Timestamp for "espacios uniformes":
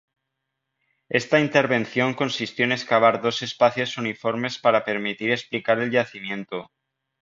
3.43-4.57